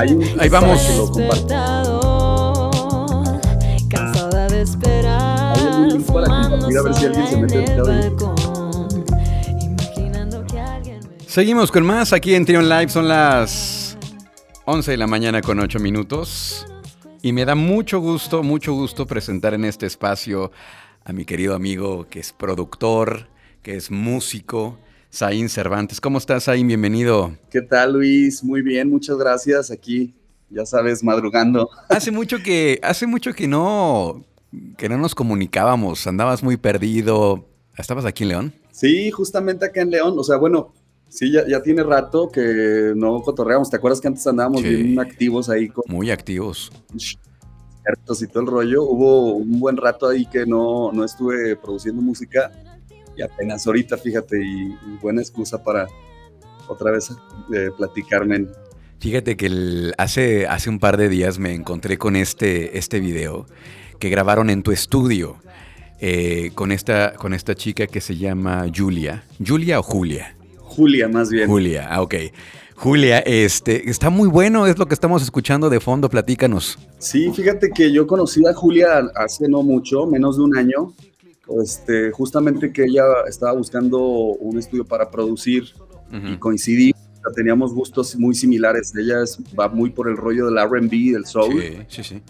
[0.00, 0.80] Ahí vamos.
[3.90, 5.58] Cansada de esperar.
[5.58, 8.10] Hay un link para compartir a ver si alguien se mete ahí.
[11.26, 12.88] Seguimos con más aquí en Trion Live.
[12.88, 13.98] Son las
[14.64, 16.66] 11 de la mañana con 8 minutos.
[17.20, 20.50] Y me da mucho gusto, mucho gusto presentar en este espacio
[21.04, 23.28] a mi querido amigo que es productor,
[23.62, 24.78] que es músico,
[25.12, 26.00] Zain Cervantes.
[26.00, 26.66] ¿Cómo estás, Zain?
[26.66, 27.32] Bienvenido.
[27.50, 28.44] ¿Qué tal, Luis?
[28.44, 29.70] Muy bien, muchas gracias.
[29.70, 30.14] Aquí,
[30.50, 31.68] ya sabes, madrugando.
[31.88, 34.24] Hace mucho que, hace mucho que no,
[34.76, 36.06] que no nos comunicábamos.
[36.06, 37.44] Andabas muy perdido.
[37.76, 38.54] ¿Estabas aquí en León?
[38.70, 40.14] Sí, justamente acá en León.
[40.16, 40.72] O sea, bueno,
[41.08, 43.68] sí, ya, ya tiene rato que no cotorreamos.
[43.68, 44.68] ¿Te acuerdas que antes andábamos Sí.
[44.68, 46.70] bien activos ahí con Muy activos.
[46.94, 48.84] y todo el rollo?
[48.84, 52.52] Hubo un buen rato ahí que no, no estuve produciendo música
[53.16, 55.86] y apenas ahorita, fíjate, y, y buena excusa para
[56.68, 57.10] otra vez
[57.54, 58.46] eh, platicarme.
[59.00, 63.46] Fíjate que el- hace, hace un par de días me encontré con este, este video
[63.98, 65.36] que grabaron en tu estudio
[66.00, 69.24] eh, con, esta, con esta chica que se llama Julia.
[69.46, 70.34] ¿Julia o Julia?
[70.58, 71.48] Julia, más bien.
[71.48, 72.14] Julia, ah, ok.
[72.76, 76.78] Julia, este, está muy bueno, es lo que estamos escuchando de fondo, platícanos.
[76.98, 80.94] Sí, fíjate que yo conocí a Julia hace no mucho, menos de un año.
[81.62, 85.64] Este, justamente que ella estaba buscando un estudio para producir
[86.12, 86.92] y coincidí.
[87.34, 88.92] Teníamos gustos muy similares.
[88.96, 91.60] Ella es- va muy por el rollo del RB, del soul.
[91.60, 92.22] Sí, sí, sí.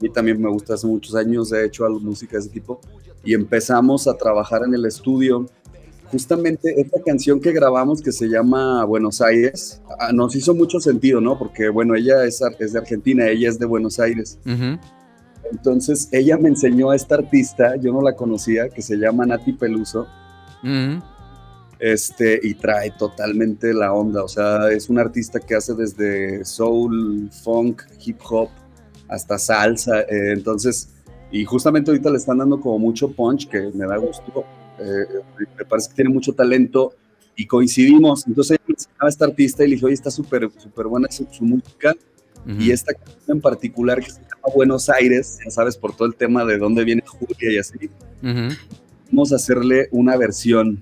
[0.00, 2.80] Y también me gusta hace muchos años, he hecho música de ese tipo.
[3.24, 5.46] Y empezamos a trabajar en el estudio.
[6.10, 11.20] Justamente esta canción que grabamos que se llama Buenos Aires, ah, nos hizo mucho sentido,
[11.20, 11.38] ¿no?
[11.38, 14.38] Porque, bueno, ella es, es de Argentina, ella es de Buenos Aires.
[14.44, 14.78] Ujú.
[15.52, 19.52] Entonces ella me enseñó a esta artista, yo no la conocía, que se llama Nati
[19.52, 20.06] Peluso,
[20.62, 21.02] Ujú.
[21.78, 27.28] este, y trae totalmente la onda, o sea, es una artista que hace desde soul,
[27.30, 28.48] funk, hip hop,
[29.08, 30.88] hasta salsa, eh, entonces,
[31.30, 34.44] y justamente ahorita le están dando como mucho punch, que me da gusto,
[34.78, 35.04] eh,
[35.58, 36.94] me parece que tiene mucho talento,
[37.36, 40.50] y coincidimos, entonces ella me enseñaba a esta artista y le dije, oye, está súper,
[40.56, 41.94] súper buena su, su música,
[42.46, 46.14] Y esta canción en particular que se llama Buenos Aires, ya sabes, por todo el
[46.16, 47.88] tema de dónde viene Julia y así,
[48.22, 48.54] Ujú.
[49.10, 50.80] vamos a hacerle una versión.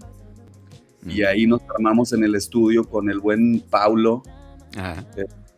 [1.07, 4.23] Y ahí nos armamos en el estudio con el buen Paulo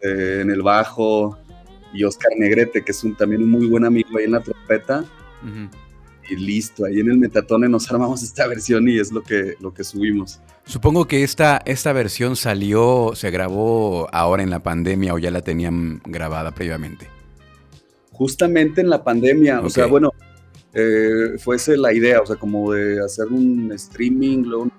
[0.01, 1.39] eh, en el bajo
[1.93, 5.05] y Oscar Negrete, que es un, también un muy buen amigo ahí en la trompeta.
[6.31, 9.75] Y listo, ahí en el Metatone nos armamos esta versión y es lo que, lo
[9.75, 10.41] que subimos.
[10.65, 15.43] Supongo que esta, esta versión salió, se grabó ahora en la pandemia o ya la
[15.43, 17.09] tenían grabada previamente.
[18.13, 20.13] Justamente en la pandemia, o sea, bueno,
[20.75, 24.73] eh, fuese la idea, o sea, como de hacer un streaming, luego un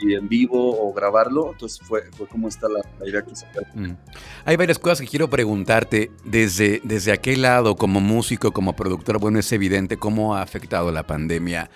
[0.00, 3.96] y en vivo o grabarlo, entonces fue, fue como está la, idea que se Mm.
[4.44, 9.18] Hay varias cosas que quiero preguntarte desde, desde aquel lado, como músico, como productor.
[9.18, 11.70] Bueno, es evidente cómo ha afectado la pandemia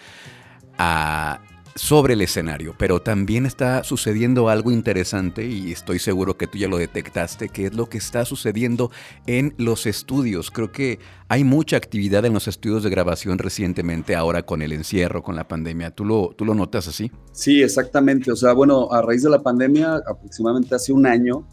[0.76, 1.40] a-
[1.78, 6.66] sobre el escenario, pero también está sucediendo algo interesante y estoy seguro que tú ya
[6.66, 8.90] lo detectaste, que es lo que está sucediendo
[9.28, 10.50] en los estudios.
[10.50, 15.22] Creo que hay mucha actividad en los estudios de grabación recientemente, ahora con el encierro,
[15.22, 15.92] con la pandemia.
[15.92, 17.12] ¿Tú lo, tú lo notas así?
[17.30, 18.32] Sí, exactamente.
[18.32, 21.46] O sea, bueno, a raíz de la pandemia, aproximadamente hace un año,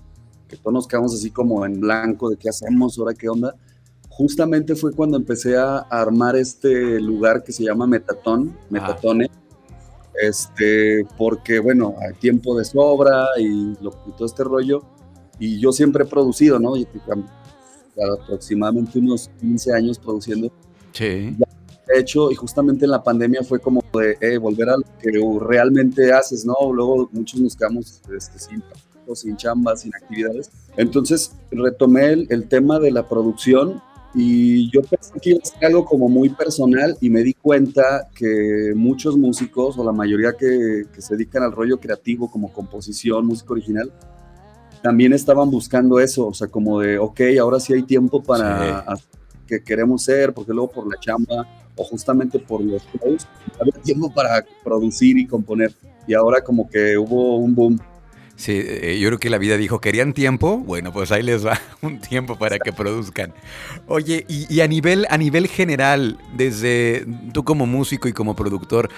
[0.47, 3.53] que todos nos quedamos así como en blanco de qué hacemos, ahora qué onda.
[4.09, 9.29] Justamente fue cuando empecé a armar este lugar que se llama Metatón, Metatone,
[10.27, 14.83] este, porque bueno, hay tiempo de sobra y, lo- y todo este rollo.
[15.39, 16.75] Y yo siempre he producido, ¿no?
[16.77, 16.87] Y,
[18.23, 20.51] aproximadamente unos 15 años produciendo
[20.91, 21.35] Sí.
[21.37, 25.11] de hecho, y justamente en la pandemia fue como de eh, volver a lo que
[25.45, 26.55] realmente haces, ¿no?
[26.73, 28.63] Luego muchos nos quedamos este, sin,
[29.13, 30.49] sin chambas, sin actividades.
[30.77, 33.81] Entonces retomé el, el tema de la producción
[34.15, 38.07] y yo pensé que iba a ser algo como muy personal y me di cuenta
[38.15, 43.25] que muchos músicos o la mayoría que, que se dedican al rollo creativo como composición,
[43.25, 43.91] música original,
[44.81, 48.83] también estaban buscando eso, o sea, como de, ok, ahora sí hay tiempo para Sí.
[48.87, 53.27] hacer lo que queremos ser, porque luego por la chamba o justamente por los shows,
[53.59, 55.73] había tiempo para producir y componer.
[56.07, 57.79] Y ahora como que hubo un boom.
[58.35, 60.57] Sí, eh, yo creo que la vida dijo, ¿querían tiempo?
[60.57, 63.33] Bueno, pues ahí les va un tiempo para que produzcan.
[63.87, 68.89] Oye, y, a, nivel, a nivel general, desde tú como músico y como productor,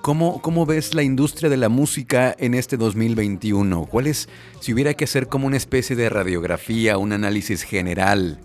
[0.00, 3.84] ¿cómo, ¿cómo ves la industria de la música en este 2021?
[3.86, 4.28] ¿Cuál es,
[4.60, 8.40] si hubiera que hacer como una especie de radiografía, un análisis general?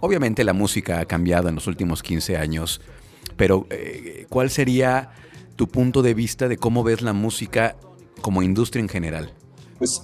[0.00, 2.82] Obviamente la música ha cambiado en los últimos 15 años,
[3.36, 5.12] pero eh, ¿cuál sería
[5.56, 7.76] tu punto de vista de cómo ves la música
[8.20, 9.32] como industria en general?
[9.80, 10.00] Pues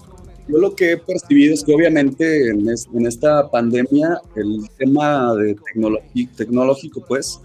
[0.48, 5.32] yo lo que he percibido es que obviamente en, es- en esta pandemia el tema
[5.36, 5.54] de
[6.36, 7.40] tecnológico pues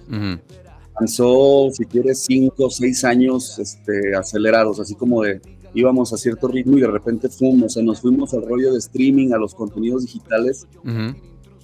[0.95, 5.41] avanzó, si quieres, cinco o seis años este, acelerados, así como de
[5.73, 8.79] íbamos a cierto ritmo y de repente fuimos, o sea, nos fuimos al rollo de
[8.79, 10.67] streaming, a los contenidos digitales,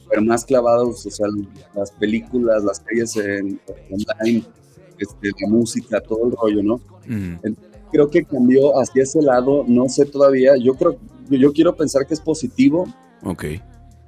[0.09, 1.27] pero más clavados, o sea,
[1.75, 3.59] las películas, las series en
[3.91, 4.45] online,
[4.97, 6.73] este, la música, todo el rollo, ¿no?
[6.75, 7.39] Ujú.
[7.91, 10.97] Creo que cambió hacia ese lado, no sé todavía, yo creo,
[11.29, 12.85] yo, quiero pensar que es positivo,
[13.23, 13.45] Ok.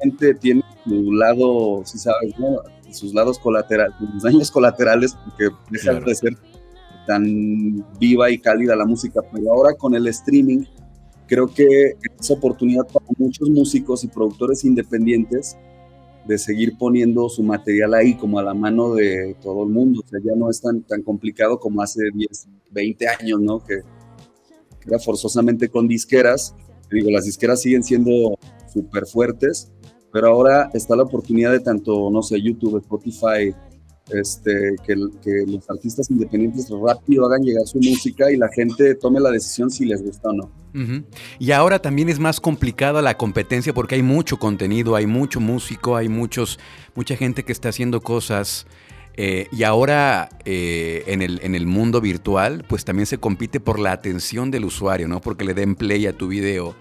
[0.01, 2.61] gente tiene su lado, si sabes, ¿no?
[2.91, 6.05] sus lados colaterales, sus daños colaterales, porque deja Claro.
[6.05, 6.37] de ser
[7.05, 10.63] tan viva y cálida la música, pero ahora con el streaming,
[11.27, 15.55] creo que es oportunidad para muchos músicos y productores independientes
[16.29, 20.35] de seguir poniendo su material ahí como a la mano de todo el mundo, ya
[20.35, 23.65] no es tan, tan complicado como hace 10, 20 años, ¿no?
[23.65, 23.79] Que
[24.85, 26.53] era forzosamente con disqueras,
[26.91, 28.37] digo, las disqueras siguen siendo
[28.71, 29.71] súper fuertes,
[30.13, 33.55] pero ahora está la oportunidad de tanto, no sé, YouTube, Spotify,
[34.13, 39.31] este, que, los artistas independientes rápido hagan llegar su música y la gente tome la
[39.31, 40.51] decisión si les gusta o no.
[41.39, 45.95] Y ahora también es más complicada la competencia porque hay mucho contenido, hay mucho músico,
[45.95, 46.59] hay muchos,
[46.95, 48.67] mucha gente que está haciendo cosas.
[49.15, 53.79] eh, y ahora eh, en, el, en el mundo virtual, pues también se compite por
[53.79, 55.19] la atención del usuario, ¿no?
[55.19, 56.75] Porque le den play a tu video,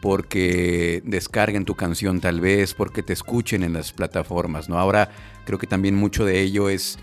[0.00, 4.78] porque descarguen tu canción tal vez, porque te escuchen en las plataformas, ¿no?
[4.78, 5.10] Ahora
[5.44, 6.98] creo que también mucho de ello es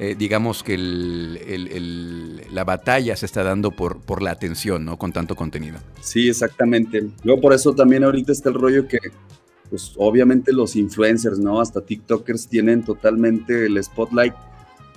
[0.00, 4.84] eh, digamos que el- el- el- la batalla se está dando por, por la atención,
[4.84, 4.96] ¿no?
[4.96, 5.78] Con tanto contenido.
[6.00, 7.08] Sí, exactamente.
[7.24, 8.98] Luego por eso también ahorita está el rollo que,
[9.68, 11.60] pues obviamente los influencers, ¿no?
[11.60, 14.34] Hasta TikTokers tienen totalmente el spotlight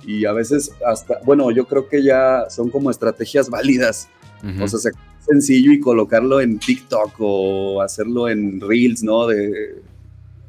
[0.06, 4.08] y a veces hasta, bueno, yo creo que ya son como estrategias válidas.
[4.44, 4.62] Ujú.
[4.62, 9.26] O sea, un sencillo y colocarlo en TikTok o hacerlo en Reels, ¿no?
[9.26, 9.82] De,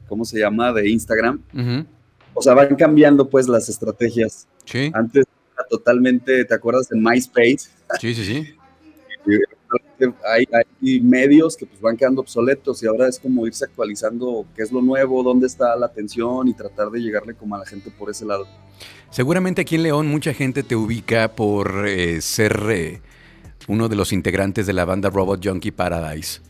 [0.07, 0.73] ¿cómo se llama?
[0.73, 1.41] De Instagram.
[2.33, 4.47] O sea, van cambiando pues las estrategias.
[4.65, 5.25] Sí, Antes
[5.55, 6.91] era totalmente, ¿te acuerdas?
[6.91, 8.55] En MySpace sí, sí, sí.
[10.25, 14.63] hay, hay medios que pues van quedando obsoletos y ahora es como irse actualizando qué
[14.63, 17.91] es lo nuevo, dónde está la atención y tratar de llegarle como a la gente
[17.91, 18.47] por ese lado.
[19.09, 23.01] Seguramente aquí en León mucha gente te ubica por eh, ser eh,
[23.67, 26.41] uno de los integrantes de la banda Robot Junkie Paradise.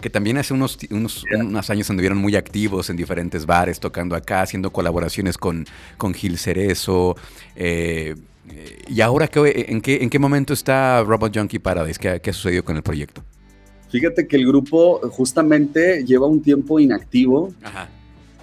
[0.00, 4.42] Que también hace unos, unos, unos años anduvieron muy activos en diferentes bares, tocando acá,
[4.42, 5.66] haciendo colaboraciones con,
[5.96, 7.16] con Gil Cerezo.
[7.56, 8.14] eh,
[8.50, 11.98] eh, ¿Y ahora qué, en, qué, en qué momento está Robot Junkie Paradise?
[11.98, 13.22] ¿Qué, qué ha sucedido con el proyecto?
[13.90, 17.52] Fíjate que el grupo justamente lleva un tiempo inactivo.
[17.62, 17.88] Ajá.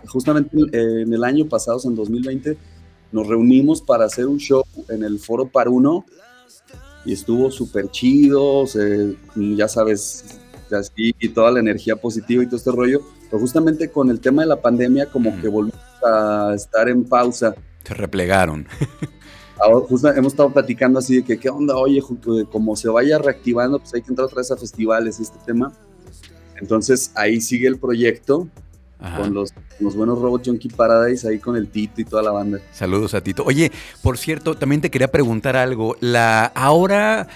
[0.08, 2.58] Justamente en el año pasado, en 2020,
[3.12, 6.06] nos reunimos para hacer un show en el Foro Paruno
[7.06, 10.40] y estuvo súper chido, se- ya sabes,
[10.72, 13.02] así, y toda la energía positiva y todo este rollo.
[13.30, 17.56] Pero justamente con el tema de la pandemia, como que volvimos a estar en pausa.
[17.84, 18.68] Se replegaron.
[19.60, 21.78] Ahora, justo hemos estado platicando así de que, ¿qué onda?
[21.78, 25.24] Oye, eh, como se vaya reactivando, pues hay que entrar otra vez a festivales y
[25.24, 25.72] este tema.
[26.60, 28.48] Entonces ahí sigue el proyecto
[29.06, 29.18] Ajá.
[29.22, 32.60] con los, los buenos Robot Junkie Paradise, ahí con el Tito y toda la banda.
[32.72, 33.44] Saludos a Tito.
[33.46, 33.72] Oye,
[34.02, 35.96] por cierto, también te quería preguntar algo.
[36.00, 37.28] La ahora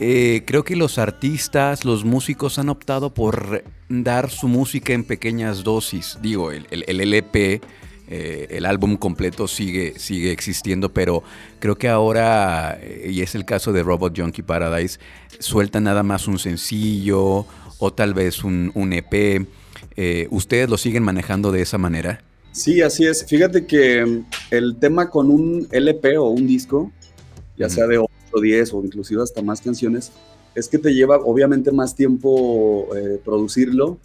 [0.00, 5.62] eh, creo que los artistas, los músicos han optado por dar su música en pequeñas
[5.62, 6.18] dosis.
[6.20, 7.60] Digo, el, el- el LP,
[8.08, 11.22] eh, el álbum completo sigue, sigue existiendo, pero
[11.60, 14.98] creo que ahora, eh, y es el caso de Robot Junkie Paradise,
[15.38, 17.46] sueltan nada más un sencillo
[17.78, 19.46] o tal vez un, un EP.
[19.96, 22.22] Eh, ¿Ustedes lo siguen manejando de esa manera?
[22.52, 23.24] Sí, así es.
[23.26, 26.92] Fíjate que mm, el tema con un LP o un disco,
[27.56, 28.10] ya sea de 8,
[28.40, 30.12] 10 o inclusive hasta más canciones,
[30.54, 33.98] es que te lleva obviamente más tiempo eh, producirlo,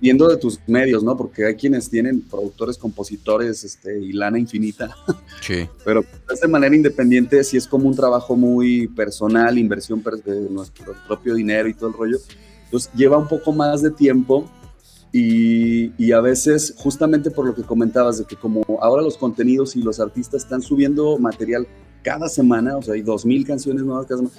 [0.00, 1.16] viendo de tus medios, ¿no?
[1.16, 4.94] Porque hay quienes tienen productores, compositores este, y lana infinita,
[5.40, 5.68] Sí.
[5.84, 6.04] pero
[6.40, 11.68] de manera independiente sí es como un trabajo muy personal, inversión de nuestro propio dinero
[11.68, 12.18] y todo el rollo.
[12.64, 14.50] Entonces lleva un poco más de tiempo
[15.16, 19.76] y, y a veces justamente por lo que comentabas de que como ahora los contenidos
[19.76, 21.66] y los artistas están subiendo material
[22.02, 24.36] cada semana, o sea, hay dos mil canciones nuevas cada semana,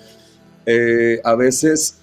[0.66, 1.98] eh, a veces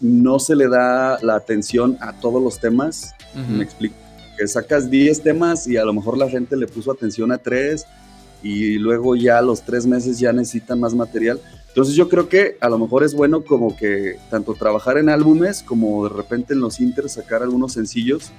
[0.00, 3.94] no se le da la atención a todos los temas me explico.
[4.36, 7.84] Que sacas 10 temas y a lo mejor la gente le puso atención a 3
[8.42, 11.40] y luego ya a los 3 meses ya necesitan más material.
[11.74, 15.60] Entonces yo creo que a lo mejor es bueno como que tanto trabajar en álbumes
[15.60, 18.30] como de repente en los inters sacar algunos sencillos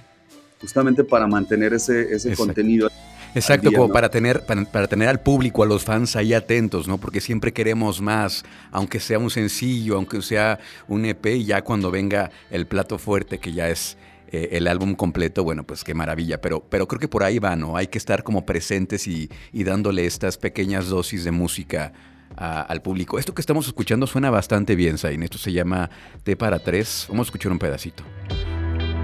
[0.62, 2.38] justamente para mantener ese, ese Exacto.
[2.38, 2.90] contenido.
[3.36, 3.94] Exacto, día, como ¿no?
[3.94, 6.98] para tener, para, para tener al público, a los fans ahí atentos, ¿no?
[6.98, 11.92] Porque siempre queremos más, aunque sea un sencillo, aunque sea un EP, y ya cuando
[11.92, 13.98] venga el plato fuerte, que ya es
[14.32, 16.40] eh, el álbum completo, bueno, pues qué maravilla.
[16.40, 17.76] Pero, pero creo que por ahí va, ¿no?
[17.76, 21.92] Hay que estar como presentes y, y dándole estas pequeñas dosis de música
[22.38, 23.20] al público.
[23.20, 25.24] Esto que estamos escuchando suena bastante bien, Zain.
[25.24, 25.90] Esto se llama
[26.24, 27.06] T para tres.
[27.10, 28.04] Vamos a escuchar un pedacito.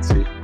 [0.02, 0.41] Sí.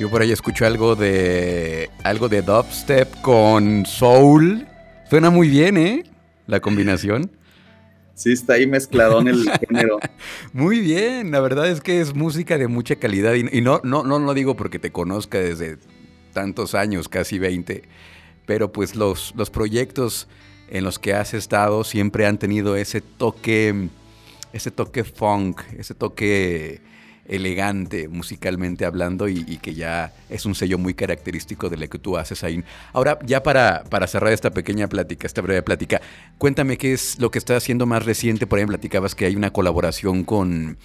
[0.00, 4.66] Yo por ahí escucho algo de algo de dubstep con soul.
[5.10, 6.04] Suena muy bien, ¿eh?
[6.46, 7.30] La combinación.
[8.14, 9.98] Sí, está ahí mezcladón el género.
[10.54, 14.02] Muy bien, la verdad es que es música de mucha calidad y, y no, no,
[14.02, 15.76] no lo digo porque te conozca desde
[16.32, 17.82] tantos años, casi 20,
[18.46, 20.28] pero pues los, los proyectos
[20.70, 23.90] en los que has estado siempre han tenido ese toque,
[24.54, 26.80] ese toque funk, ese toque
[27.30, 31.98] elegante musicalmente hablando y, y que ya es un sello muy característico de lo que
[31.98, 32.62] tú haces ahí.
[32.92, 36.00] Ahora, ya para, para cerrar esta pequeña plática, esta breve plática,
[36.38, 38.46] cuéntame qué es lo que está haciendo más reciente.
[38.46, 40.78] Por ahí platicabas que hay una colaboración con,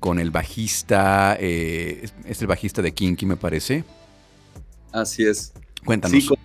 [0.00, 3.84] con el bajista, eh, es- es el bajista de Kinky, me parece.
[4.92, 5.52] Así es.
[5.84, 6.12] Cuéntanos.
[6.12, 6.36] Sí, con,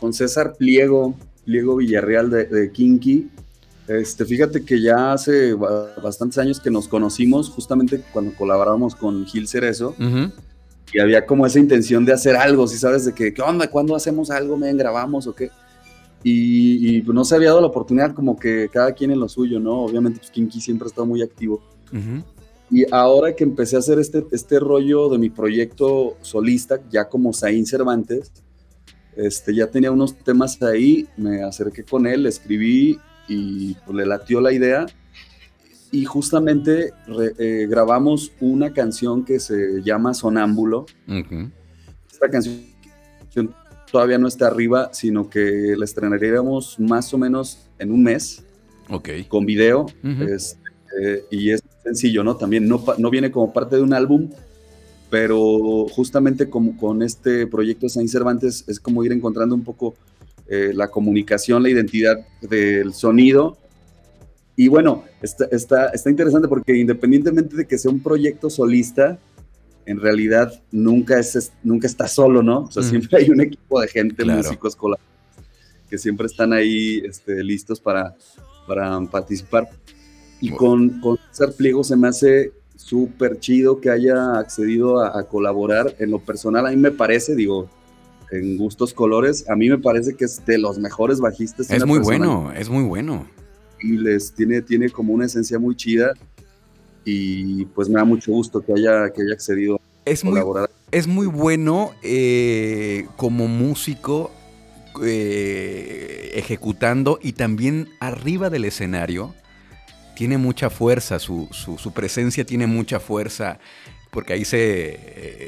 [0.00, 3.30] con César Pliego, Pliego Villarreal de, de Kinky.
[4.00, 9.26] Este, fíjate que ya hace ba- bastantes años que nos conocimos, justamente cuando colaborábamos con
[9.26, 10.32] Gil Cerezo, Ujú.
[10.92, 13.68] y había como esa intención de hacer algo, si sabes, de que, ¿qué onda?
[13.68, 14.56] ¿Cuándo hacemos algo?
[14.56, 15.50] ¿Me grabamos o qué?
[16.24, 19.28] Y, y, pues no se había dado la oportunidad, como que cada quien en lo
[19.28, 19.80] suyo, ¿no?
[19.82, 21.60] Obviamente, pues Kinky siempre ha estado muy activo.
[21.92, 22.22] Ujú.
[22.70, 27.32] Y ahora que empecé a hacer este, este rollo de mi proyecto solista, ya como
[27.34, 28.30] Zain Cervantes,
[29.16, 32.98] este, ya tenía unos temas ahí, me acerqué con él, escribí
[33.32, 34.86] y pues, le latió la idea.
[35.90, 40.86] Y justamente re- eh, grabamos una canción que se llama Sonámbulo.
[41.06, 41.50] Ujú.
[42.10, 42.62] Esta canción
[43.90, 48.42] todavía no está arriba, sino que la estrenaríamos más o menos en un mes
[48.88, 49.08] Ok.
[49.28, 49.82] con video.
[50.02, 50.22] Ujú.
[50.24, 50.58] Este,
[51.02, 52.36] eh, y es sencillo, ¿no?
[52.36, 54.30] También no, no viene como parte de un álbum,
[55.10, 59.94] pero justamente como con este proyecto de Saint Cervantes es como ir encontrando un poco
[60.54, 63.56] eh, la comunicación, la identidad del sonido.
[64.54, 69.18] Y bueno, está, está, está interesante porque independientemente de que sea un proyecto solista,
[69.86, 72.64] en realidad nunca, es, nunca está solo, ¿no?
[72.64, 72.90] O sea, Mm.
[72.90, 74.38] siempre hay un equipo de gente, Claro.
[74.42, 74.76] músicos,
[75.88, 78.14] que siempre están ahí este, listos para,
[78.66, 79.68] para participar.
[80.40, 80.58] Y Bueno.
[80.58, 85.94] con, con César Pliego se me hace súper chido que haya accedido a, a colaborar.
[85.98, 87.70] En lo personal, a mí me parece, digo,
[88.32, 91.70] en gustos colores, a mí me parece que es de los mejores bajistas.
[91.70, 93.26] Es muy bueno, es muy bueno.
[93.80, 96.12] Y les tiene, tiene como una esencia muy chida.
[97.04, 100.70] Y pues me da mucho gusto que haya, que haya accedido a Es muy, colaborar.
[100.92, 104.30] es muy bueno eh, como músico
[105.02, 109.34] eh, ejecutando y también arriba del escenario.
[110.14, 113.58] Tiene mucha fuerza, su, su- su presencia tiene mucha fuerza,
[114.12, 114.60] porque ahí se,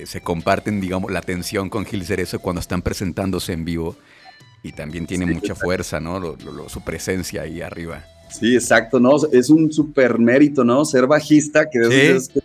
[0.00, 3.94] eh, se comparten, digamos, la atención con Gil Cerezo cuando están presentándose en vivo.
[4.62, 5.64] Y también tiene Sí, mucha exacto.
[5.66, 6.18] fuerza, ¿no?
[6.18, 8.02] Lo- lo- lo- su presencia ahí arriba.
[8.30, 9.16] Sí, exacto, ¿no?
[9.30, 10.84] Es un súper mérito, ¿no?
[10.86, 11.92] Ser bajista, que Sí.
[11.94, 12.40] es que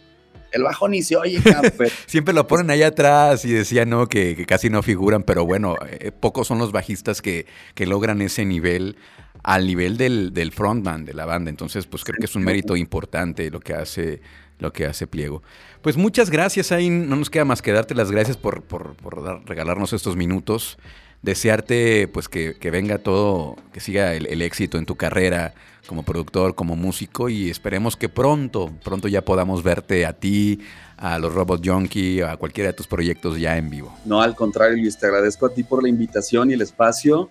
[0.51, 1.39] el bajo ni se oye,
[2.07, 4.07] Siempre lo ponen ahí atrás y decían, ¿no?
[4.07, 7.45] Que, que casi no figuran, pero bueno, eh, pocos son los bajistas que,
[7.75, 8.97] que logran ese nivel
[9.41, 11.49] al nivel del, del frontman de la banda.
[11.49, 14.21] Entonces, pues creo que es un mérito importante lo que hace,
[14.59, 15.41] lo que hace Pliego.
[15.81, 19.45] Pues muchas gracias, ahí no nos queda más que darte las gracias por, por- por
[19.47, 20.77] regalarnos estos minutos.
[21.21, 25.53] Desearte pues que, que venga todo, que siga el, el éxito en tu carrera
[25.85, 30.61] como productor, como músico y esperemos que pronto, pronto ya podamos verte a ti,
[30.95, 33.93] a los Robot Junkie, a cualquiera de tus proyectos ya en vivo.
[34.05, 37.29] no, al contrario, Luis, te agradezco a ti por la invitación y el espacio.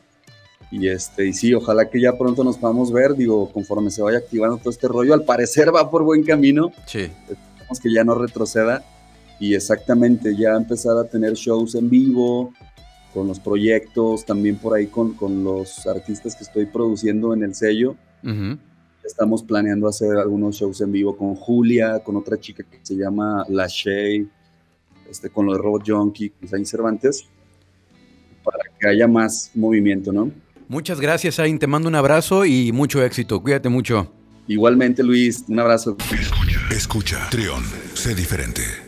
[0.70, 4.18] Y este, y sí, ojalá que ya pronto nos podamos ver, digo, conforme se vaya
[4.18, 7.10] activando todo este rollo, al parecer va por buen camino, Sí.
[7.28, 8.84] esperemos que ya no retroceda
[9.40, 12.52] y exactamente ya empezar a tener shows en vivo,
[13.14, 17.54] con los proyectos, también por ahí con, con los artistas que estoy produciendo en el
[17.54, 17.96] sello.
[19.02, 23.46] Estamos planeando hacer algunos shows en vivo con Julia, con otra chica que se llama
[23.48, 24.28] La Shay,
[25.10, 27.24] este, con los Robot Junkie, con Saint Cervantes,
[28.44, 30.30] para que haya más movimiento, ¿no?
[30.68, 31.58] Muchas gracias, Ain.
[31.58, 33.40] Te mando un abrazo y mucho éxito.
[33.40, 34.12] Cuídate mucho.
[34.46, 35.96] Igualmente, Luis, un abrazo.
[36.12, 37.62] Escucha, escucha, Trión,
[37.94, 38.87] sé diferente.